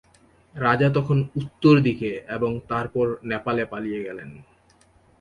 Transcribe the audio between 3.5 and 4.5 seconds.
পালিয়ে গেলেন।